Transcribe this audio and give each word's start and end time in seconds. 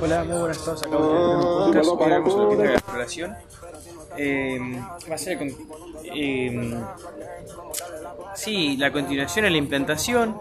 Hola, 0.00 0.24
muy 0.24 0.38
buenas 0.38 0.58
a 0.60 0.64
todos. 0.64 0.82
Acabo 0.82 1.06
de 1.06 1.14
tener 1.14 1.36
un 1.36 1.88
podcast. 1.88 1.88
Hoy 1.88 2.02
hablamos 2.04 2.34
de 2.34 2.42
lo 2.42 2.48
que 2.48 2.54
es 2.64 2.68
la 2.70 2.74
exploración. 2.74 3.36
Eh, 4.16 4.58
va 5.10 5.14
a 5.14 5.18
ser. 5.18 5.38
con- 5.38 5.50
eh, 6.14 6.80
sí, 8.34 8.76
la 8.76 8.90
continuación 8.92 9.44
a 9.44 9.50
la 9.50 9.56
implantación. 9.56 10.36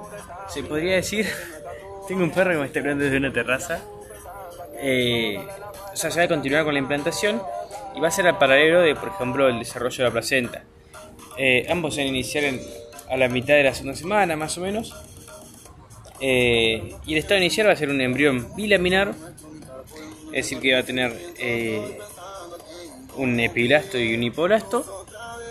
Se 0.50 0.64
podría 0.64 0.96
decir. 0.96 1.28
Tengo 2.08 2.24
un 2.24 2.32
perro 2.32 2.52
que 2.52 2.58
me 2.58 2.66
está 2.66 2.80
hablando 2.80 3.04
desde 3.04 3.18
una 3.18 3.32
terraza. 3.34 3.80
Eh, 4.78 5.38
o 5.94 5.96
sea, 5.96 6.10
se 6.12 6.20
va 6.20 6.26
a 6.26 6.28
continuar 6.28 6.64
con 6.64 6.74
la 6.74 6.80
implantación 6.80 7.42
y 7.96 8.00
va 8.00 8.08
a 8.08 8.12
ser 8.12 8.28
al 8.28 8.38
paralelo 8.38 8.82
de, 8.82 8.96
por 8.96 9.10
ejemplo, 9.10 9.48
el 9.48 9.60
desarrollo 9.60 9.98
de 9.98 10.04
la 10.04 10.12
placenta. 10.12 10.64
Eh, 11.38 11.66
ambos 11.70 11.94
se 11.96 12.02
van 12.02 12.08
a 12.08 12.10
iniciar 12.10 12.44
en- 12.46 12.62
a 13.10 13.18
la 13.18 13.28
mitad 13.28 13.54
de 13.56 13.64
la 13.64 13.74
segunda 13.74 13.96
semana, 13.96 14.36
más 14.36 14.58
o 14.58 14.62
menos. 14.62 14.94
Eh, 16.20 16.96
y 17.06 17.14
el 17.14 17.20
estado 17.20 17.38
inicial 17.40 17.68
va 17.68 17.74
a 17.74 17.76
ser 17.76 17.90
un 17.90 18.00
embrión 18.02 18.56
bilaminar, 18.56 19.14
es 20.28 20.32
decir, 20.32 20.60
que 20.60 20.74
va 20.74 20.80
a 20.80 20.84
tener 20.84 21.16
eh, 21.38 21.98
un 23.18 23.40
epiblasto 23.40 23.98
y 23.98 24.16
un 24.16 24.24
hipoblasto. 24.24 25.06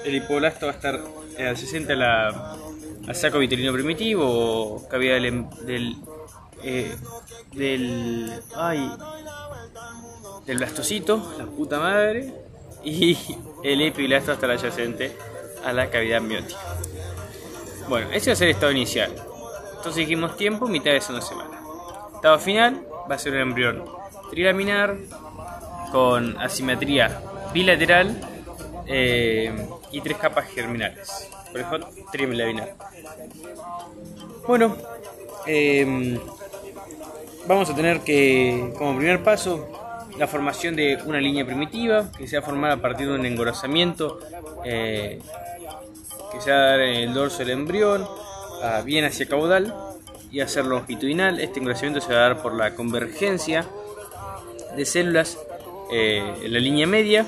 El 0.05 0.15
hipoblasto 0.17 0.67
va 0.67 0.73
a 0.73 0.75
estar 0.75 1.01
eh, 1.39 1.47
adyacente 1.49 1.97
la, 1.97 2.57
al 3.07 3.15
saco 3.15 3.39
vitelino 3.39 3.73
primitivo 3.73 4.25
o 4.27 4.89
cavidad 4.89 5.15
del, 5.15 5.25
em- 5.27 5.51
del, 5.67 5.97
del, 7.53 8.33
ay, 8.57 8.91
del 10.47 10.59
blastocito, 10.59 11.35
la 11.39 11.47
puta 11.47 11.79
madre, 11.79 12.33
y 12.85 13.17
el 13.63 13.81
epiblasto 13.83 14.29
va 14.29 14.33
a 14.33 14.35
estar 14.35 14.51
adyacente 14.51 15.17
a 15.65 15.73
la 15.73 15.89
cavidad 15.89 16.19
amniótica. 16.19 16.59
Bueno, 17.89 18.11
ese 18.13 18.31
va 18.31 18.33
a 18.35 18.37
ser 18.37 18.49
el 18.49 18.55
estado 18.55 18.73
inicial. 18.73 19.13
Entonces 19.85 20.07
dijimos 20.09 20.35
tiempo, 20.39 20.67
mitad 20.67 20.93
de 20.93 21.03
una 21.11 21.21
semana. 21.21 21.61
Estado 22.15 22.39
final 22.39 22.87
va 23.11 23.17
a 23.17 23.19
ser 23.19 23.35
un 23.35 23.41
embrión 23.41 23.85
trilaminar 24.31 24.97
con 25.93 26.41
asimetría 26.41 27.21
bilateral 27.53 28.19
eh, 28.87 29.53
y 29.93 30.01
tres 30.01 30.17
capas 30.17 30.47
germinales. 30.47 31.29
Por 31.53 31.61
eso 31.61 31.81
trilaminar. 32.11 32.75
Bueno, 34.49 34.75
eh, 35.47 36.19
vamos 37.47 37.69
a 37.69 37.77
tener 37.77 38.01
que, 38.01 38.73
como 38.79 38.97
primer 38.97 39.23
paso, 39.23 40.09
la 40.19 40.27
formación 40.27 40.77
de 40.77 40.99
una 41.05 41.21
línea 41.21 41.45
primitiva 41.45 42.11
que 42.17 42.27
se 42.27 42.41
va 42.41 42.73
a 42.73 42.77
partir 42.79 43.07
de 43.07 43.17
un 43.17 43.27
engrosamiento 43.27 44.19
eh, 44.65 45.21
que 46.33 46.41
se 46.41 46.51
va 46.51 46.57
a 46.57 46.61
dar 46.71 46.81
en 46.81 46.95
el 46.95 47.13
dorso 47.13 47.41
del 47.41 47.51
embrión, 47.51 48.09
bien 48.85 49.05
hacia 49.05 49.27
caudal 49.27 49.75
y 50.35 50.41
ser 50.49 50.65
longitudinal. 50.65 51.39
Este 51.39 51.61
engrosamiento 51.61 52.01
se 52.01 52.13
va 52.13 52.19
a 52.19 52.29
dar 52.29 52.43
por 52.43 52.55
la 52.55 52.75
convergencia 52.75 53.65
de 54.77 54.85
células 54.85 55.39
eh, 55.93 56.23
en 56.43 56.53
la 56.53 56.59
línea 56.59 56.89
media. 56.89 57.25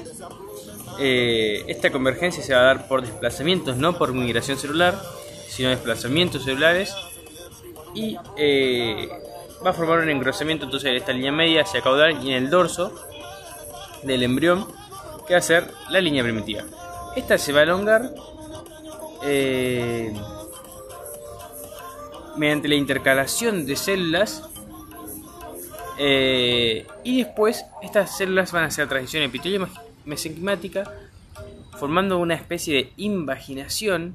Eh, 0.98 1.64
esta 1.68 1.92
convergencia 1.92 2.42
se 2.42 2.52
va 2.52 2.60
a 2.60 2.64
dar 2.64 2.88
por 2.88 3.02
desplazamientos, 3.02 3.76
no 3.76 3.96
por 3.96 4.12
migración 4.12 4.58
celular, 4.58 5.00
sino 5.48 5.70
desplazamientos 5.70 6.44
celulares. 6.44 6.94
Y 7.94 8.16
eh, 8.36 9.08
va 9.64 9.70
a 9.70 9.72
formar 9.72 10.00
un 10.00 10.10
engrosamiento 10.10 10.64
entonces 10.64 10.90
de 10.90 10.96
esta 10.96 11.12
línea 11.12 11.32
media 11.32 11.62
hacia 11.62 11.82
caudal 11.82 12.24
y 12.24 12.32
en 12.32 12.42
el 12.42 12.50
dorso 12.50 12.92
del 14.02 14.24
embrión, 14.24 14.66
que 15.28 15.34
va 15.34 15.38
a 15.38 15.42
ser 15.42 15.70
la 15.90 16.00
línea 16.00 16.24
primitiva. 16.24 16.64
Esta 17.14 17.38
se 17.38 17.52
va 17.52 17.60
a 17.60 17.62
elongar 17.62 18.10
mediante 22.36 22.68
la 22.68 22.74
intercalación 22.74 23.66
de 23.66 23.76
células 23.76 24.48
eh, 25.98 26.86
y 27.04 27.22
después 27.22 27.64
estas 27.82 28.16
células 28.16 28.52
van 28.52 28.64
a 28.64 28.66
hacer 28.66 28.88
transición 28.88 29.22
epitelio 29.22 29.68
mesenquimática 30.04 30.92
formando 31.78 32.18
una 32.18 32.34
especie 32.34 32.74
de 32.74 32.92
invaginación 32.96 34.14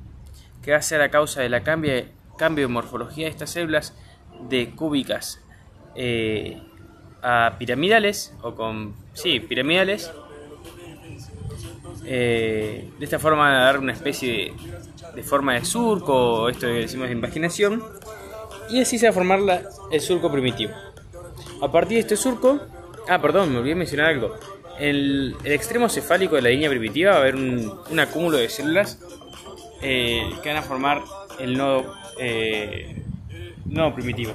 que 0.63 0.71
va 0.71 0.77
a 0.77 0.81
ser 0.81 1.01
a 1.01 1.09
causa 1.09 1.41
de 1.41 1.49
la 1.49 1.63
cambio, 1.63 2.05
cambio 2.37 2.67
de 2.67 2.73
morfología 2.73 3.25
de 3.25 3.31
estas 3.31 3.49
células 3.49 3.93
de 4.49 4.69
cúbicas 4.71 5.41
eh, 5.95 6.61
a 7.21 7.55
piramidales 7.57 8.33
o 8.41 8.55
con 8.55 8.95
sí 9.13 9.39
piramidales 9.39 10.11
eh, 12.05 12.89
de 12.97 13.05
esta 13.05 13.19
forma 13.19 13.43
van 13.43 13.53
a 13.53 13.65
dar 13.65 13.79
una 13.79 13.93
especie 13.93 14.31
de, 14.31 14.53
de 15.15 15.23
forma 15.23 15.53
de 15.55 15.65
surco, 15.65 16.49
esto 16.49 16.67
decimos 16.67 17.07
de 17.07 17.13
invaginación, 17.13 17.83
y 18.69 18.81
así 18.81 18.97
se 18.97 19.07
va 19.07 19.09
a 19.11 19.13
formar 19.13 19.39
la- 19.39 19.61
el 19.91 20.01
surco 20.01 20.31
primitivo. 20.31 20.73
A 21.61 21.71
partir 21.71 21.95
de 21.95 22.01
este 22.01 22.15
surco, 22.17 22.59
ah, 23.07 23.19
perdón, 23.21 23.51
me 23.51 23.59
olvidé 23.59 23.75
mencionar 23.75 24.07
algo. 24.07 24.35
En 24.79 24.87
el, 24.89 25.35
el 25.43 25.51
extremo 25.51 25.89
cefálico 25.89 26.35
de 26.35 26.41
la 26.41 26.49
línea 26.49 26.69
primitiva 26.69 27.11
va 27.11 27.17
a 27.17 27.19
haber 27.21 27.35
un, 27.35 27.71
un 27.89 27.99
acúmulo 27.99 28.37
de 28.37 28.49
células 28.49 28.99
eh, 29.81 30.23
que 30.41 30.49
van 30.49 30.57
a 30.57 30.61
formar 30.63 31.01
el 31.39 31.57
nodo, 31.57 31.93
eh, 32.17 32.95
nodo 33.65 33.93
primitivo. 33.93 34.33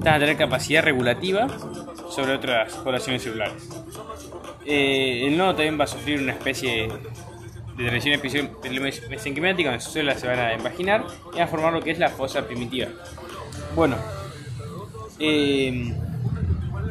Van 0.00 0.14
a 0.14 0.18
tener 0.18 0.36
capacidad 0.36 0.82
regulativa 0.82 1.46
sobre 2.10 2.34
otras 2.34 2.74
poblaciones 2.76 3.22
celulares. 3.22 3.68
Eh, 4.64 5.26
el 5.26 5.36
nodo 5.36 5.54
también 5.54 5.78
va 5.80 5.84
a 5.84 5.88
sufrir 5.88 6.20
una 6.20 6.32
especie 6.32 6.88
de 7.84 8.14
episio- 8.14 8.50
mesenquimática 9.08 9.70
donde 9.70 9.82
sus 9.82 9.92
células 9.92 10.20
se 10.20 10.26
van 10.26 10.38
a 10.38 10.54
imaginar 10.54 11.06
y 11.34 11.40
a 11.40 11.46
formar 11.46 11.72
lo 11.72 11.80
que 11.80 11.90
es 11.90 11.98
la 11.98 12.08
fosa 12.08 12.46
primitiva. 12.46 12.88
Bueno, 13.74 13.96
eh, 15.18 15.94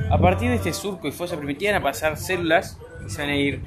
a 0.09 0.17
partir 0.17 0.50
de 0.50 0.55
este 0.55 0.73
surco 0.73 1.07
y 1.07 1.11
fosa 1.11 1.38
primitiva 1.38 1.73
van 1.73 1.81
a 1.81 1.83
pasar 1.83 2.17
células 2.17 2.77
que 3.03 3.09
se 3.09 3.22
van 3.22 3.29
a 3.29 3.35
ir, 3.35 3.61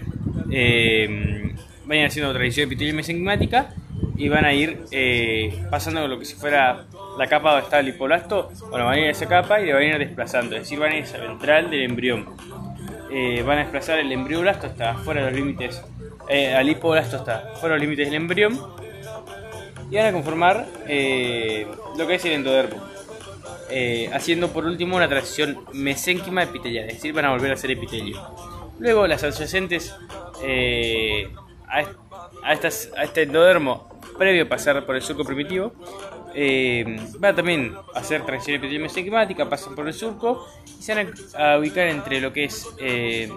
eh, 0.50 1.54
van 1.86 1.98
a 1.98 2.00
ir 2.00 2.06
haciendo 2.06 2.32
transición 2.32 2.66
epitelio 2.66 2.94
mesenquimática 2.94 3.74
y 4.16 4.28
van 4.28 4.44
a 4.44 4.52
ir 4.52 4.84
eh, 4.90 5.64
pasando 5.70 6.06
lo 6.08 6.18
que 6.18 6.24
si 6.24 6.34
fuera 6.34 6.84
la 7.18 7.26
capa 7.28 7.50
donde 7.50 7.64
está 7.64 7.80
el 7.80 7.88
hipoblasto, 7.88 8.50
bueno, 8.70 8.86
van 8.86 8.94
a 8.94 9.00
ir 9.00 9.06
a 9.06 9.10
esa 9.10 9.26
capa 9.26 9.60
y 9.60 9.66
le 9.66 9.72
van 9.74 9.82
a 9.82 9.86
ir 9.86 9.98
desplazando, 9.98 10.56
es 10.56 10.62
decir, 10.62 10.78
van 10.78 10.92
a 10.92 10.96
ir 10.96 11.02
a 11.02 11.06
esa 11.06 11.18
ventral 11.18 11.70
del 11.70 11.82
embrión 11.82 12.26
eh, 13.14 13.42
van 13.46 13.58
a 13.58 13.60
desplazar 13.62 13.98
el 13.98 14.10
embrioblasto 14.10 14.66
hasta 14.68 14.94
fuera 14.94 15.22
de 15.22 15.30
los 15.30 15.38
límites, 15.38 15.82
eh, 16.28 16.54
al 16.54 16.68
hipoblasto 16.68 17.16
hasta 17.16 17.54
fuera 17.60 17.74
de 17.74 17.80
los 17.80 17.80
límites 17.80 18.06
del 18.06 18.14
embrión. 18.14 18.58
Y 19.90 19.96
van 19.96 20.06
a 20.06 20.12
conformar 20.12 20.66
eh, 20.88 21.66
lo 21.98 22.06
que 22.06 22.14
es 22.14 22.24
el 22.24 22.32
endodermo, 22.32 22.82
eh, 23.68 24.08
haciendo 24.14 24.48
por 24.48 24.64
último 24.64 24.96
una 24.96 25.06
transición 25.06 25.66
mesénquima 25.74 26.42
epitelial, 26.44 26.88
es 26.88 26.94
decir, 26.94 27.12
van 27.12 27.26
a 27.26 27.30
volver 27.30 27.52
a 27.52 27.56
ser 27.56 27.72
epitelio. 27.72 28.18
Luego 28.78 29.06
las 29.06 29.22
adyacentes 29.22 29.94
eh, 30.42 31.30
a, 31.68 31.84
a 32.42 32.52
estas, 32.54 32.90
a 32.96 33.04
este 33.04 33.24
endodermo, 33.24 33.90
previo 34.16 34.44
a 34.44 34.48
pasar 34.48 34.86
por 34.86 34.96
el 34.96 35.02
surco 35.02 35.24
primitivo, 35.24 35.74
eh, 36.34 36.96
van 37.18 37.32
a 37.32 37.36
también 37.36 37.74
hacer 37.94 38.24
transición 38.24 38.56
epitelio 38.56 38.80
mesenquimática, 38.80 39.46
pasan 39.46 39.74
por 39.74 39.86
el 39.86 39.92
surco 39.92 40.48
y 40.78 40.82
se 40.82 40.94
van 40.94 41.12
a, 41.34 41.52
a 41.52 41.58
ubicar 41.58 41.86
entre 41.88 42.18
lo 42.18 42.32
que 42.32 42.44
es 42.44 42.66
eh, 42.78 43.30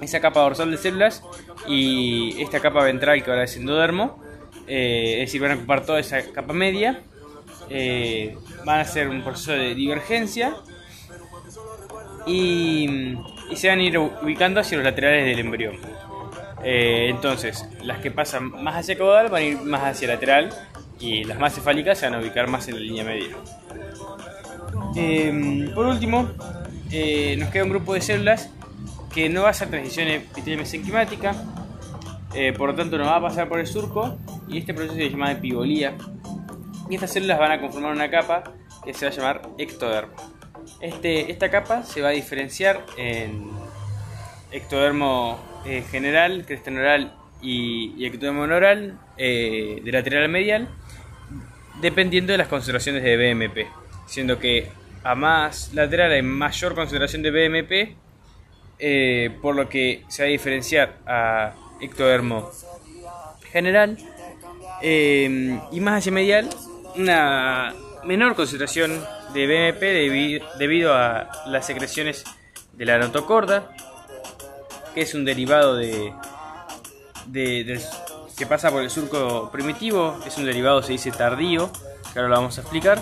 esa 0.00 0.20
capa 0.20 0.40
dorsal 0.40 0.70
de 0.70 0.76
células 0.76 1.22
y 1.66 2.40
esta 2.42 2.60
capa 2.60 2.82
ventral 2.82 3.22
que 3.22 3.30
ahora 3.30 3.44
es 3.44 3.56
endodermo, 3.56 4.22
eh, 4.66 5.14
es 5.14 5.28
decir, 5.28 5.40
van 5.40 5.52
a 5.52 5.54
ocupar 5.54 5.84
toda 5.84 6.00
esa 6.00 6.22
capa 6.32 6.52
media, 6.52 7.02
eh, 7.68 8.36
van 8.64 8.78
a 8.78 8.82
hacer 8.82 9.08
un 9.08 9.22
proceso 9.22 9.52
de 9.52 9.74
divergencia 9.74 10.54
y, 12.26 13.16
se 13.54 13.68
van 13.68 13.78
a 13.78 13.82
ir 13.82 13.98
ubicando 13.98 14.60
hacia 14.60 14.76
los 14.76 14.84
laterales 14.84 15.24
del 15.24 15.38
embrión. 15.38 15.76
Eh, 16.64 17.08
entonces, 17.10 17.64
las 17.82 17.98
que 17.98 18.10
pasan 18.10 18.50
más 18.62 18.76
hacia 18.76 18.96
caudal 18.96 19.28
van 19.28 19.42
a 19.42 19.44
ir 19.44 19.60
más 19.60 19.82
hacia 19.84 20.08
lateral 20.08 20.50
y 20.98 21.24
las 21.24 21.38
más 21.38 21.54
cefálicas 21.54 21.98
se 21.98 22.06
van 22.06 22.16
a 22.16 22.18
ubicar 22.18 22.48
más 22.48 22.66
en 22.68 22.74
la 22.74 22.80
línea 22.80 23.04
media. 23.04 23.36
Eh, 24.96 25.70
por 25.74 25.86
último, 25.86 26.22
nos 26.22 27.48
queda 27.50 27.64
un 27.64 27.70
grupo 27.70 27.94
de 27.94 28.00
células 28.00 28.50
que 29.16 29.30
no 29.30 29.40
va 29.40 29.48
a 29.48 29.50
hacer 29.52 29.70
transición 29.70 30.08
epitelio 30.08 30.58
mesenquimática, 30.58 31.34
eh, 32.34 32.52
por 32.52 32.68
lo 32.68 32.74
tanto 32.74 32.98
no 32.98 33.06
va 33.06 33.16
a 33.16 33.22
pasar 33.22 33.48
por 33.48 33.58
el 33.58 33.66
surco 33.66 34.18
y 34.46 34.58
este 34.58 34.74
proceso 34.74 34.94
se 34.94 35.08
llama 35.08 35.32
epibolía. 35.32 35.96
Y 36.90 36.96
estas 36.96 37.14
células 37.14 37.38
van 37.38 37.52
a 37.52 37.58
conformar 37.58 37.92
una 37.92 38.10
capa 38.10 38.44
que 38.84 38.92
se 38.92 39.06
va 39.06 39.12
a 39.12 39.14
llamar 39.14 39.42
ectodermo. 39.56 40.12
Este, 40.82 41.32
esta 41.32 41.50
capa 41.50 41.82
se 41.82 42.02
va 42.02 42.08
a 42.08 42.10
diferenciar 42.10 42.84
en 42.98 43.48
ectodermo 44.52 45.40
eh, 45.64 45.82
general, 45.90 46.44
crestenoral 46.44 47.14
y, 47.40 47.94
y 47.96 48.04
ectodermo 48.04 48.46
neural 48.46 48.98
eh, 49.16 49.80
de 49.82 49.92
lateral 49.92 50.24
a 50.24 50.28
medial, 50.28 50.68
dependiendo 51.80 52.32
de 52.32 52.38
las 52.38 52.48
concentraciones 52.48 53.02
de 53.02 53.16
BMP, 53.16 53.66
siendo 54.06 54.38
que 54.38 54.68
a 55.04 55.14
más 55.14 55.72
lateral 55.72 56.12
hay 56.12 56.20
mayor 56.20 56.74
concentración 56.74 57.22
de 57.22 57.30
BMP, 57.30 58.05
eh, 58.78 59.36
por 59.40 59.54
lo 59.54 59.68
que 59.68 60.04
se 60.08 60.22
va 60.22 60.28
a 60.28 60.30
diferenciar 60.30 60.98
a 61.06 61.54
ectodermo 61.80 62.50
general. 63.50 63.98
Eh, 64.82 65.58
y 65.72 65.80
más 65.80 65.98
hacia 65.98 66.12
medial 66.12 66.50
una 66.96 67.74
menor 68.04 68.34
concentración 68.34 69.04
de 69.32 69.46
BMP 69.46 70.58
debido 70.58 70.94
a 70.94 71.30
las 71.46 71.66
secreciones 71.66 72.24
de 72.72 72.84
la 72.84 72.98
notocorda, 72.98 73.70
que 74.94 75.02
es 75.02 75.14
un 75.14 75.24
derivado 75.24 75.76
de, 75.76 76.12
que 78.36 78.46
pasa 78.46 78.70
por 78.70 78.82
el 78.82 78.90
surco 78.90 79.50
primitivo, 79.50 80.18
es 80.26 80.36
un 80.38 80.44
derivado 80.44 80.82
se 80.82 80.92
dice 80.92 81.10
tardío, 81.10 81.70
que 82.12 82.18
ahora 82.18 82.28
lo 82.28 82.36
vamos 82.36 82.58
a 82.58 82.60
explicar, 82.60 82.98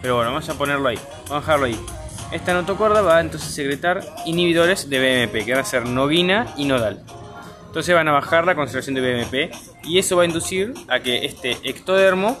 pero 0.00 0.16
bueno, 0.16 0.32
vamos 0.32 0.48
a 0.48 0.54
ponerlo 0.54 0.88
ahí, 0.88 0.98
vamos 1.28 1.30
a 1.30 1.40
dejarlo 1.40 1.66
ahí. 1.66 2.01
Esta 2.32 2.54
notocorda 2.54 3.02
va 3.02 3.20
entonces 3.20 3.50
a 3.50 3.52
secretar 3.52 4.02
inhibidores 4.24 4.88
de 4.88 5.26
BMP, 5.26 5.44
que 5.44 5.52
van 5.52 5.60
a 5.60 5.64
ser 5.66 5.84
noguina 5.84 6.46
y 6.56 6.64
nodal. 6.64 7.02
Entonces 7.66 7.94
van 7.94 8.08
a 8.08 8.12
bajar 8.12 8.46
la 8.46 8.54
concentración 8.54 8.94
de 8.94 9.02
BMP 9.02 9.54
y 9.84 9.98
eso 9.98 10.16
va 10.16 10.22
a 10.22 10.26
inducir 10.26 10.72
a 10.88 11.00
que 11.00 11.26
este 11.26 11.58
ectodermo 11.62 12.38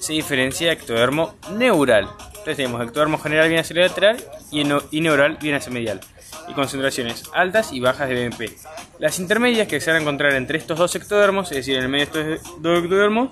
se 0.00 0.12
diferencie 0.12 0.66
de 0.66 0.74
ectodermo 0.74 1.34
neural. 1.56 2.10
Entonces 2.26 2.56
tenemos 2.56 2.82
ectodermo 2.82 3.18
general 3.18 3.48
bien 3.48 3.60
hacia 3.60 3.76
lateral 3.76 4.22
y, 4.50 4.64
y 4.90 5.00
neural 5.00 5.38
bien 5.40 5.54
hacia 5.54 5.72
medial. 5.72 6.00
Y 6.48 6.52
concentraciones 6.52 7.24
altas 7.32 7.72
y 7.72 7.80
bajas 7.80 8.10
de 8.10 8.28
BMP. 8.28 8.50
Las 8.98 9.18
intermedias 9.18 9.66
que 9.66 9.80
se 9.80 9.90
van 9.90 10.00
a 10.00 10.02
encontrar 10.02 10.34
entre 10.34 10.58
estos 10.58 10.78
dos 10.78 10.94
ectodermos, 10.94 11.50
es 11.52 11.58
decir, 11.58 11.76
en 11.76 11.84
el 11.84 11.88
medio 11.88 12.06
de 12.12 12.34
estos 12.34 12.60
dos 12.60 12.84
ectodermos, 12.84 13.30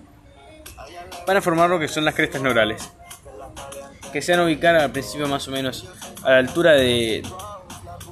van 1.27 1.37
a 1.37 1.43
formar 1.43 1.69
lo 1.69 1.79
que 1.79 1.89
son 1.89 2.07
las 2.07 2.15
crestas 2.15 2.41
neurales 2.41 2.91
que 4.13 4.23
se 4.23 4.33
van 4.33 4.41
a 4.41 4.45
ubicar 4.45 4.77
al 4.77 4.91
principio 4.91 5.27
más 5.29 5.47
o 5.49 5.51
menos 5.51 5.87
a 6.23 6.31
la 6.31 6.39
altura 6.39 6.73
de, 6.73 7.23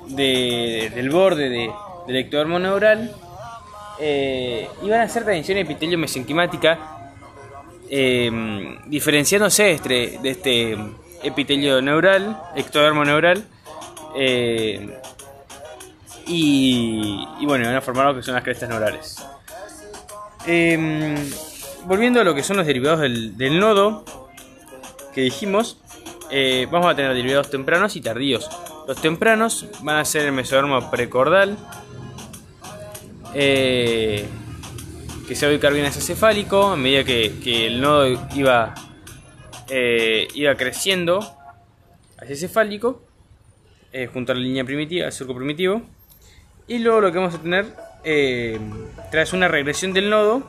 del 0.08 1.10
borde 1.10 1.48
de, 1.48 1.70
del 2.06 2.16
ectodermo 2.16 2.58
neural 2.58 3.14
eh, 4.00 4.68
y 4.82 4.88
van 4.88 5.00
a 5.00 5.04
hacer 5.04 5.24
tensión 5.24 5.58
epitelio 5.58 5.98
mesenquimática 5.98 6.78
eh, 7.90 8.30
diferenciándose 8.86 9.72
este, 9.72 10.18
de 10.22 10.30
este 10.30 10.78
epitelio 11.22 11.82
neural, 11.82 12.40
ectodermo 12.54 13.04
neural 13.04 13.44
eh, 14.16 14.98
y, 16.26 17.26
bueno, 17.46 17.64
van 17.64 17.76
a 17.76 17.80
formar 17.80 18.06
lo 18.06 18.14
que 18.14 18.22
son 18.22 18.34
las 18.34 18.44
crestas 18.44 18.68
neurales. 18.68 19.16
volviendo 21.86 22.20
a 22.20 22.24
lo 22.24 22.34
que 22.34 22.42
son 22.42 22.58
los 22.58 22.66
derivados 22.66 23.00
del, 23.00 23.36
del 23.36 23.58
nodo 23.58 24.04
que 25.14 25.22
dijimos, 25.22 25.78
eh, 26.30 26.66
vamos 26.70 26.90
a 26.90 26.94
tener 26.94 27.14
derivados 27.14 27.50
tempranos 27.50 27.96
y 27.96 28.00
tardíos. 28.00 28.48
Los 28.86 29.00
tempranos 29.00 29.66
van 29.82 29.96
a 29.96 30.04
ser 30.04 30.26
el 30.26 30.32
mesodermo 30.32 30.90
precordal, 30.90 31.56
eh, 33.34 34.26
que 35.26 35.34
se 35.34 35.46
va 35.46 35.52
a 35.52 35.54
ubicar 35.54 35.72
bien 35.72 35.86
hacia 35.86 36.02
cefálico 36.02 36.68
a 36.68 36.76
medida 36.76 37.04
que, 37.04 37.66
el 37.66 37.80
nodo 37.80 38.06
iba, 38.34 38.74
eh, 39.68 40.28
iba 40.34 40.54
creciendo 40.54 41.20
hacia 42.18 42.36
cefálico, 42.36 43.02
junto 44.12 44.32
a 44.32 44.34
la 44.34 44.40
línea 44.42 44.64
primitiva, 44.64 45.06
el 45.06 45.12
surco 45.12 45.34
primitivo. 45.34 45.82
Y 46.66 46.78
luego 46.78 47.00
lo 47.00 47.12
que 47.12 47.18
vamos 47.18 47.34
a 47.34 47.38
tener, 47.38 47.66
tras 49.10 49.32
una 49.32 49.48
regresión 49.48 49.92
del 49.92 50.10
nodo, 50.10 50.42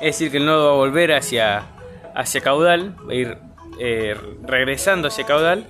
es 0.00 0.18
decir, 0.18 0.30
que 0.30 0.38
el 0.38 0.46
nodo 0.46 0.66
va 0.66 0.72
a 0.72 0.76
volver 0.76 1.12
hacia, 1.12 1.66
hacia 2.14 2.40
caudal, 2.40 2.96
va 3.08 3.12
a 3.12 3.14
ir 3.14 3.38
eh, 3.78 4.16
regresando 4.42 5.08
hacia 5.08 5.24
caudal, 5.24 5.66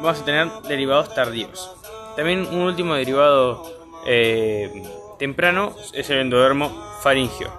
vamos 0.00 0.20
a 0.20 0.24
tener 0.24 0.48
derivados 0.68 1.14
tardíos. 1.14 1.74
También 2.16 2.46
un 2.46 2.60
último 2.60 2.94
derivado 2.94 3.62
eh, 4.06 4.82
temprano 5.18 5.74
es 5.92 6.08
el 6.10 6.18
endodermo 6.18 6.70
faringio. 7.02 7.50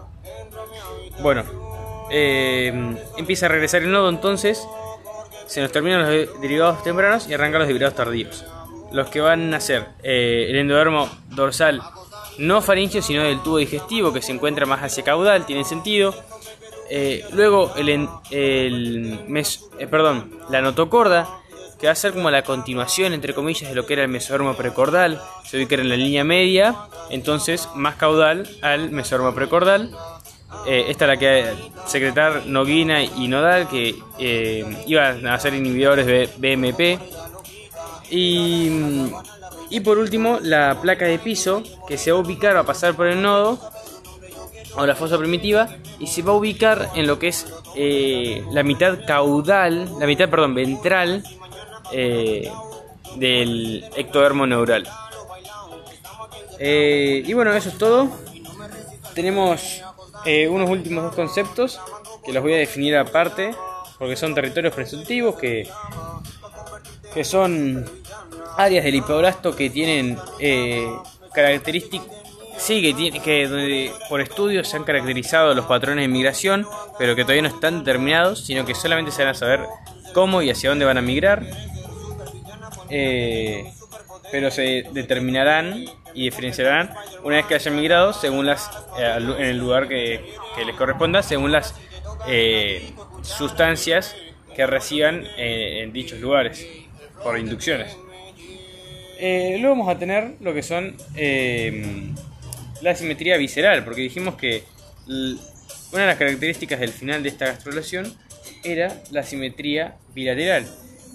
Bueno, 1.22 1.44
eh, 2.10 2.74
empieza 3.18 3.46
a 3.46 3.50
regresar 3.50 3.84
el 3.84 3.92
nodo 3.92 4.10
entonces, 4.10 4.66
se 5.46 5.62
nos 5.62 5.72
terminan 5.72 6.02
los 6.02 6.42
derivados 6.42 6.84
tempranos 6.84 7.28
y 7.28 7.34
arrancan 7.34 7.60
los 7.60 7.68
derivados 7.68 7.96
tardíos. 7.96 8.46
Los 8.92 9.10
que 9.10 9.22
van 9.22 9.54
a 9.54 9.60
ser 9.62 9.88
el 10.04 10.58
endodermo 10.58 11.10
dorsal 11.30 11.82
no 12.38 12.62
faringio, 12.62 13.02
sino 13.02 13.24
del 13.24 13.42
tubo 13.42 13.58
digestivo 13.58 14.12
que 14.12 14.22
se 14.22 14.32
encuentra 14.32 14.66
más 14.66 14.82
hacia 14.82 15.04
caudal, 15.04 15.46
tiene 15.46 15.64
sentido. 15.64 16.14
Eh, 16.94 17.24
luego 17.32 17.74
el, 17.78 18.10
el 18.32 19.22
mes, 19.30 19.70
eh, 19.80 19.88
perdón, 19.88 20.30
la 20.50 20.62
notocorda, 20.62 21.26
que 21.80 21.88
va 21.88 21.94
a 21.94 21.96
ser 21.96 22.12
como 22.12 22.30
la 22.30 22.44
continuación, 22.44 23.14
entre 23.14 23.34
comillas, 23.34 23.70
de 23.70 23.76
lo 23.76 23.86
que 23.86 23.94
era 23.94 24.04
el 24.04 24.10
mesodermo 24.10 24.56
precordal, 24.56 25.22
se 25.46 25.56
ubica 25.56 25.76
en 25.76 25.88
la 25.88 25.96
línea 25.96 26.26
media, 26.26 26.76
entonces 27.10 27.70
más 27.76 27.96
caudal 27.96 28.46
al 28.62 28.92
mesodermo 28.92 29.34
precordal. 29.34 29.90
Eh, 30.68 30.88
esta 30.90 31.06
es 31.06 31.08
la 31.08 31.16
que 31.18 31.46
secretar 31.88 32.46
noguina 32.48 33.02
y 33.02 33.30
nodal, 33.30 33.70
que 33.70 33.96
iban 34.86 35.26
a 35.26 35.40
ser 35.40 35.54
inhibidores 35.54 36.06
de 36.06 36.30
BMP. 36.40 37.00
Y, 38.10 38.70
y 39.70 39.80
por 39.80 39.98
último, 39.98 40.40
la 40.42 40.78
placa 40.82 41.06
de 41.06 41.20
piso, 41.20 41.64
que 41.88 41.98
se 41.98 42.12
va 42.12 42.18
a 42.18 42.22
ubicar, 42.22 42.54
va 42.58 42.60
a 42.60 42.66
pasar 42.66 42.96
por 42.96 43.08
el 43.08 43.22
nodo 43.22 43.58
o 44.76 44.86
la 44.86 44.96
fosa 44.96 45.18
primitiva 45.18 45.68
y 46.00 46.08
se 46.08 46.22
va 46.22 46.32
a 46.32 46.36
ubicar 46.36 46.90
en 46.96 47.08
lo 47.08 47.20
que 47.20 47.30
es 47.30 47.46
eh, 47.76 48.44
la 48.52 48.64
mitad 48.64 49.00
caudal, 49.06 50.00
la 50.00 50.06
mitad, 50.06 50.30
perdón, 50.30 50.56
ventral 50.56 51.24
eh, 51.92 52.50
del 53.16 53.86
ectodermo 53.96 54.46
neural. 54.48 54.88
Eh, 56.60 57.24
y 57.26 57.34
bueno, 57.34 57.54
eso 57.54 57.70
es 57.70 57.78
todo. 57.78 58.10
Tenemos 59.14 59.82
unos 60.50 60.70
últimos 60.70 61.04
dos 61.04 61.16
conceptos 61.16 61.80
que 62.24 62.32
los 62.32 62.44
voy 62.44 62.54
a 62.54 62.58
definir 62.58 62.96
aparte, 62.96 63.54
porque 63.98 64.16
son 64.16 64.36
territorios 64.36 64.74
presuntivos 64.74 65.36
que, 65.36 65.68
que 67.14 67.24
son 67.24 67.90
áreas 68.58 68.86
del 68.86 68.96
hipoblasto 68.96 69.56
que 69.56 69.70
tienen 69.70 70.18
características 71.34 72.21
Sí, 72.62 72.80
que, 72.80 72.94
tiene, 72.94 73.20
que 73.24 73.92
por 74.08 74.22
estudios 74.22 74.68
se 74.68 74.78
han 74.78 74.84
caracterizado 74.84 75.56
los 75.56 75.66
patrones 75.66 76.04
de 76.04 76.08
migración, 76.08 76.68
pero 77.00 77.16
que 77.16 77.24
todavía 77.24 77.42
no 77.42 77.48
están 77.48 77.80
determinados, 77.80 78.46
sino 78.46 78.66
que 78.66 78.76
solamente 78.76 79.12
se 79.12 79.24
van 79.24 79.32
a 79.32 79.34
saber 79.34 79.62
cómo 80.14 80.44
y 80.44 80.52
hacia 80.52 80.70
dónde 80.70 80.86
van 80.86 81.00
a 81.00 81.02
migrar. 81.02 81.44
Eh, 82.92 83.64
pero 84.32 84.52
se 84.52 84.86
determinarán 84.94 85.86
y 86.14 86.26
diferenciarán 86.26 86.94
una 87.24 87.38
vez 87.38 87.48
que 87.48 87.56
hayan 87.56 87.76
migrado 87.76 88.14
según 88.14 88.46
las 88.46 88.70
eh, 89.00 89.16
en 89.18 89.46
el 89.46 89.58
lugar 89.58 89.88
que, 89.88 90.36
les 90.64 90.76
corresponda 90.76 91.24
según 91.24 91.52
las 91.52 91.74
eh, 92.28 92.92
sustancias 93.24 94.16
que 94.56 94.68
reciban 94.68 95.26
en 95.38 95.94
dichos 95.94 96.20
lugares 96.20 96.68
por 97.24 97.40
inducciones 97.40 97.96
luego 99.20 99.70
vamos 99.70 99.90
a 99.90 99.98
tener 99.98 100.34
lo 100.42 100.54
que 100.54 100.64
son 100.64 100.98
la 102.82 102.96
simetría 102.96 103.38
visceral, 103.38 103.84
porque 103.84 104.02
dijimos 104.02 104.36
que 104.36 104.64
una 105.08 106.02
de 106.02 106.08
las 106.08 106.18
características 106.18 106.80
del 106.80 106.92
final 106.92 107.24
de 107.24 107.30
esta 107.30 107.46
gastrulación 107.48 108.14
era 108.64 109.02
la 109.12 109.24
simetría 109.24 109.96
bilateral. 110.14 110.66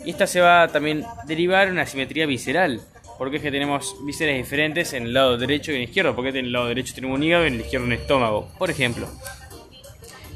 Y 0.04 0.10
esta 0.10 0.26
se 0.26 0.40
va 0.40 0.62
a 0.62 0.68
también 0.68 1.04
derivar 1.26 1.66
en 1.66 1.74
una 1.74 1.86
simetría 1.86 2.26
visceral, 2.26 2.80
porque 3.18 3.36
es 3.36 3.42
que 3.42 3.50
tenemos 3.50 3.96
vísceras 4.04 4.36
diferentes 4.36 4.92
en 4.92 5.04
el 5.04 5.14
lado 5.14 5.38
derecho 5.38 5.72
y 5.72 5.76
en 5.76 5.82
el 5.82 5.88
izquierdo, 5.88 6.14
porque 6.14 6.30
en 6.30 6.46
el 6.46 6.52
lado 6.52 6.68
derecho 6.68 6.94
tenemos 6.94 7.16
un 7.16 7.24
hígado 7.24 7.44
y 7.44 7.48
en 7.48 7.54
el 7.54 7.60
izquierdo 7.60 7.86
un 7.86 7.92
estómago, 7.92 8.48
por 8.58 8.70
ejemplo. 8.70 9.08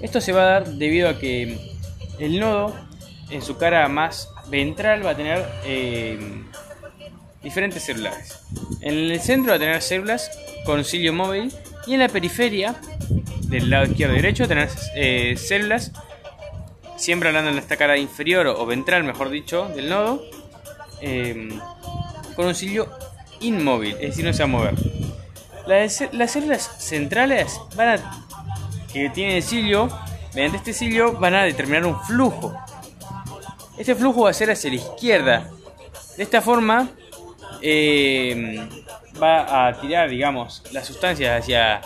Esto 0.01 0.21
se 0.21 0.33
va 0.33 0.43
a 0.43 0.47
dar 0.47 0.67
debido 0.67 1.09
a 1.09 1.19
que 1.19 1.59
el 2.19 2.41
nodo 2.41 2.75
en 3.31 3.43
su 3.43 3.59
cara 3.59 3.87
más 3.89 4.29
ventral 4.49 5.05
va 5.05 5.11
a 5.11 5.17
tener 5.17 5.45
eh, 5.65 6.19
diferentes 7.43 7.83
células. 7.83 8.43
En 8.81 8.95
el 8.95 9.21
centro 9.21 9.53
va 9.53 9.57
a 9.57 9.59
tener 9.59 9.83
células 9.83 10.31
con 10.65 10.85
cilio 10.85 11.13
móvil 11.13 11.53
y 11.87 11.95
en 11.95 12.01
la 12.01 12.09
periferia 12.09 12.75
del 13.49 13.71
lado 13.71 13.87
izquierdo 13.87 14.15
y 14.15 14.17
derecho 14.17 14.47
tener 14.47 14.69
eh, 14.95 15.35
células 15.37 15.93
siempre 16.97 17.29
hablando 17.29 17.51
en 17.51 17.59
esta 17.59 17.77
cara 17.77 17.97
inferior 17.97 18.47
o 18.47 18.67
ventral 18.67 19.05
mejor 19.05 19.31
dicho 19.31 19.69
del 19.75 19.89
nodo 19.89 20.23
em, 21.01 21.59
con 22.37 22.47
un 22.47 22.55
cilio 22.55 22.91
inmóvil 23.41 23.95
es 23.95 24.11
decir 24.11 24.25
no 24.25 24.33
se 24.33 24.41
va 24.41 24.45
a 24.45 24.49
mover. 24.49 24.75
Las, 25.67 26.03
las 26.13 26.33
células 26.33 26.63
centrales 26.79 27.59
van 27.75 27.89
a 27.89 28.27
que 28.93 29.09
tienen 29.11 29.37
el 29.37 29.43
cilio 29.43 29.89
mediante 30.35 30.59
este 30.59 30.73
cilio 30.73 31.13
van 31.15 31.35
a 31.35 31.45
determinar 31.45 31.87
un 31.87 32.01
flujo. 32.03 32.55
Este 33.79 33.95
flujo 33.95 34.23
va 34.23 34.31
a 34.31 34.35
ser 34.35 34.51
hacia 34.51 34.71
la 34.71 34.77
izquierda. 34.77 35.51
De 36.17 36.23
esta 36.23 36.43
forma 36.43 36.91
eh, 37.63 38.61
va 39.23 39.69
a 39.69 39.81
tirar, 39.81 40.11
digamos, 40.11 40.63
las 40.73 40.87
sustancias 40.87 41.43
hacia, 41.43 41.81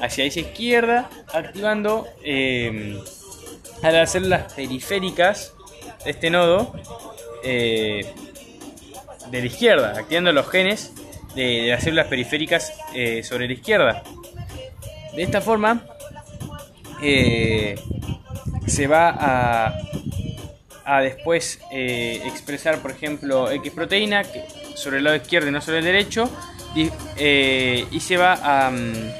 hacia 0.00 0.24
esa 0.24 0.40
izquierda, 0.40 1.10
activando 1.32 2.06
eh, 2.24 2.98
a 3.82 3.90
las 3.90 4.12
células 4.12 4.52
periféricas 4.52 5.54
de 6.04 6.10
este 6.10 6.30
nodo 6.30 6.74
eh, 7.44 8.12
de 9.30 9.40
la 9.40 9.46
izquierda, 9.46 9.98
activando 9.98 10.32
los 10.32 10.48
genes 10.48 10.92
de, 11.34 11.68
las 11.68 11.84
células 11.84 12.08
periféricas 12.08 12.72
sobre 13.22 13.46
la 13.46 13.52
izquierda. 13.52 14.02
De 15.14 15.22
esta 15.22 15.40
forma, 15.40 15.84
se 17.00 18.86
va 18.86 19.08
a 19.18 19.89
a 20.84 21.00
después 21.00 21.60
eh, 21.70 22.22
expresar, 22.24 22.78
por 22.78 22.90
ejemplo, 22.90 23.50
X 23.50 23.72
proteína 23.72 24.22
sobre 24.74 24.98
el 24.98 25.04
lado 25.04 25.16
izquierdo 25.16 25.48
y 25.48 25.52
no 25.52 25.60
sobre 25.60 25.78
el 25.78 25.84
derecho, 25.84 26.30
eh, 27.16 27.86
y, 27.90 28.00
se 28.00 28.16
va 28.16 28.34
a 28.42 28.70
mm, 28.70 29.12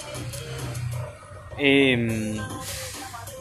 em, 1.59 2.37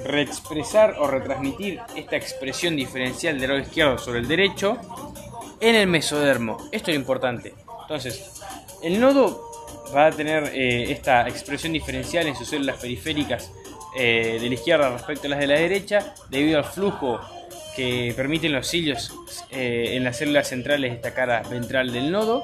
reexpresar 0.04 0.96
o 1.00 1.08
retransmitir 1.08 1.80
esta 1.96 2.16
expresión 2.16 2.76
diferencial 2.76 3.40
del 3.40 3.50
lado 3.50 3.62
izquierdo 3.62 3.98
sobre 3.98 4.20
el 4.20 4.28
derecho 4.28 4.78
en 5.60 5.76
el 5.76 5.88
mesodermo. 5.88 6.58
Esto 6.72 6.92
es 6.92 6.98
importante. 6.98 7.54
Entonces, 7.84 8.42
el 8.82 9.00
nodo 9.00 9.52
va 9.96 10.08
a 10.08 10.12
tener 10.12 10.52
eh, 10.54 10.92
esta 10.92 11.28
expresión 11.28 11.74
diferencial 11.74 12.28
en 12.28 12.36
sus 12.36 12.48
células 12.48 12.78
periféricas 12.78 13.52
de 13.96 14.40
la 14.40 14.54
izquierda 14.54 14.92
respecto 14.92 15.26
a 15.26 15.32
las 15.32 15.40
de 15.40 15.48
la 15.48 15.56
derecha, 15.56 16.14
debido 16.30 16.60
al 16.60 16.64
flujo 16.64 17.20
que 17.80 18.14
permiten 18.14 18.52
los 18.52 18.68
cilios 18.68 19.14
eh, 19.52 19.92
en 19.94 20.04
las 20.04 20.18
células 20.18 20.50
centrales 20.50 20.92
de 20.92 20.98
esta 20.98 21.14
cara 21.14 21.44
ventral 21.50 21.94
del 21.94 22.12
nodo 22.12 22.44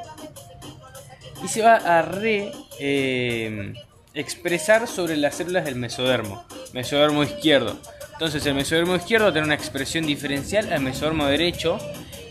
y 1.44 1.50
se 1.50 1.62
va 1.62 1.76
a 1.76 2.04
re 2.04 2.54
eh, 2.80 3.74
expresar 4.14 4.88
sobre 4.88 5.18
las 5.18 5.36
células 5.36 5.66
del 5.66 5.76
mesodermo, 5.76 6.46
mesodermo 6.72 7.22
izquierdo. 7.22 7.78
Entonces 8.14 8.46
el 8.46 8.54
mesodermo 8.54 8.96
izquierdo 8.96 9.34
tener 9.34 9.44
una 9.44 9.56
expresión 9.56 10.06
diferencial 10.06 10.72
al 10.72 10.80
mesodermo 10.80 11.26
derecho 11.26 11.80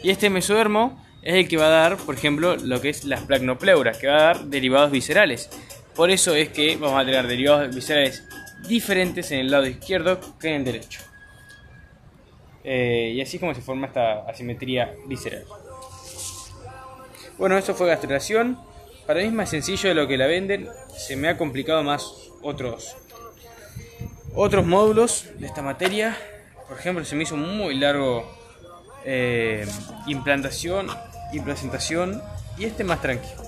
y 0.03 0.09
este 0.09 0.31
mesodermo 0.31 1.05
es 1.21 1.35
el 1.35 1.47
que 1.47 1.59
va 1.59 1.67
a 1.67 1.91
dar, 1.91 1.99
por 1.99 2.15
ejemplo, 2.15 2.57
lo 2.57 2.81
que 2.81 2.89
es 2.89 3.05
las 3.05 3.21
placnopleuras, 3.25 3.99
que 3.99 4.07
va 4.07 4.17
a 4.17 4.23
dar 4.23 4.45
derivados 4.47 4.91
viscerales. 4.91 5.51
Por 5.95 6.11
eso 6.11 6.35
es 6.35 6.49
que 6.49 6.77
vamos 6.77 6.99
a 6.99 7.05
tener 7.05 7.27
derivados 7.27 7.75
viscerales 7.75 8.25
diferentes 8.67 9.31
en 9.31 9.41
el 9.41 9.51
lado 9.51 9.67
izquierdo 9.67 10.19
que 10.41 10.49
en 10.49 10.55
el 10.55 10.65
derecho. 10.65 11.01
Eh, 12.65 13.13
y 13.15 13.21
así 13.21 13.37
es 13.37 13.41
como 13.41 13.55
se 13.55 13.61
forma 13.61 13.87
esta 13.87 14.27
asimetría 14.27 14.95
visceral. 15.07 15.45
Bueno, 17.37 17.59
eso 17.59 17.75
fue 17.75 17.89
gastración. 17.89 18.59
Para 19.07 19.21
mí 19.21 19.27
es 19.27 19.33
más 19.33 19.51
sencillo 19.51 19.91
de 19.91 19.95
lo 19.95 20.09
que 20.09 20.17
la 20.17 20.27
venden. 20.27 20.69
Se 20.97 21.17
me 21.17 21.29
ha 21.29 21.37
complicado 21.37 21.83
más 21.83 22.31
otros, 22.43 22.97
otros 24.35 24.65
módulos 24.65 25.27
de 25.39 25.47
esta 25.47 25.61
materia. 25.61 26.17
Por 26.69 26.79
ejemplo, 26.79 27.05
se 27.05 27.15
me 27.15 27.25
hizo 27.25 27.37
muy 27.37 27.75
largo 27.75 28.25
eh, 29.05 29.67
implantación 30.07 30.89
y 31.33 31.41
presentación. 31.41 32.23
Y 32.57 32.65
este 32.65 32.85
más 32.85 33.03
tranquilo. 33.03 33.43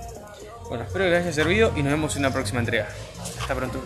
Bueno, 0.68 0.84
espero 0.84 1.04
que 1.04 1.10
les 1.10 1.22
haya 1.22 1.32
servido 1.32 1.72
y 1.76 1.82
nos 1.82 1.92
vemos 1.92 2.16
en 2.16 2.20
una 2.20 2.32
próxima 2.32 2.60
entrega. 2.60 2.88
Hasta 3.40 3.54
pronto. 3.54 3.80